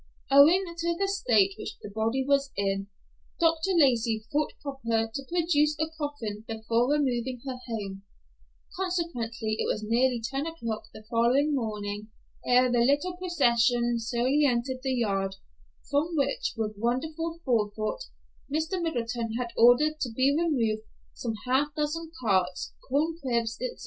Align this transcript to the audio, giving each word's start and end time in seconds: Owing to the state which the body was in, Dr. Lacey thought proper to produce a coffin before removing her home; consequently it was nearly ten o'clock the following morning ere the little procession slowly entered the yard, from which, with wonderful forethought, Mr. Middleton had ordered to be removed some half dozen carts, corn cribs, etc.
Owing 0.31 0.63
to 0.79 0.97
the 0.97 1.07
state 1.07 1.53
which 1.59 1.77
the 1.83 1.91
body 1.91 2.25
was 2.27 2.49
in, 2.57 2.87
Dr. 3.39 3.73
Lacey 3.75 4.25
thought 4.33 4.51
proper 4.59 5.11
to 5.13 5.23
produce 5.29 5.77
a 5.79 5.91
coffin 5.95 6.43
before 6.47 6.91
removing 6.91 7.39
her 7.45 7.59
home; 7.67 8.01
consequently 8.75 9.57
it 9.59 9.65
was 9.71 9.83
nearly 9.87 10.19
ten 10.19 10.47
o'clock 10.47 10.85
the 10.91 11.03
following 11.07 11.53
morning 11.53 12.07
ere 12.47 12.71
the 12.71 12.79
little 12.79 13.15
procession 13.17 13.99
slowly 13.99 14.43
entered 14.43 14.81
the 14.81 14.91
yard, 14.95 15.35
from 15.87 16.15
which, 16.15 16.55
with 16.57 16.73
wonderful 16.79 17.39
forethought, 17.45 18.05
Mr. 18.51 18.81
Middleton 18.81 19.33
had 19.33 19.51
ordered 19.55 19.99
to 19.99 20.11
be 20.11 20.35
removed 20.35 20.81
some 21.13 21.35
half 21.45 21.75
dozen 21.75 22.09
carts, 22.19 22.73
corn 22.89 23.17
cribs, 23.21 23.55
etc. 23.61 23.77